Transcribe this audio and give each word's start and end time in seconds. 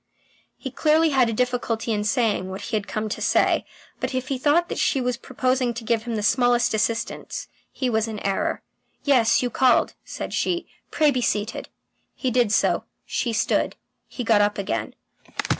He 0.57 0.71
clearly 0.71 1.11
had 1.11 1.29
a 1.29 1.31
difficulty 1.31 1.91
in 1.93 2.03
saying 2.05 2.49
what 2.49 2.61
he 2.61 2.75
had 2.75 2.87
come 2.87 3.07
to 3.09 3.21
say, 3.21 3.65
but 3.99 4.15
if 4.15 4.29
he 4.29 4.39
thought 4.39 4.67
that 4.67 4.79
she 4.79 4.99
was 4.99 5.15
proposing 5.15 5.75
to 5.75 5.83
give 5.83 6.05
him 6.05 6.15
the 6.15 6.23
smallest 6.23 6.73
assistance, 6.73 7.47
he 7.71 7.87
was 7.87 8.07
in 8.07 8.17
error. 8.21 8.63
"Yes, 9.03 9.43
you 9.43 9.51
called," 9.51 9.93
said 10.03 10.33
she. 10.33 10.65
"Pray 10.89 11.11
be 11.11 11.21
seated." 11.21 11.69
He 12.15 12.31
did 12.31 12.51
so; 12.51 12.85
she 13.05 13.31
stood; 13.31 13.75
he 14.07 14.23
got 14.23 14.41
up 14.41 14.57
again. 14.57 14.95